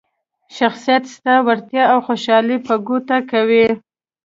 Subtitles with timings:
[0.57, 3.67] شخصیت ستا وړتیاوې او خوشحالي په ګوته کوي.